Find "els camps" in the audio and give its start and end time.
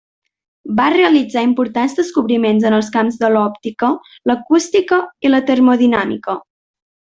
2.79-3.21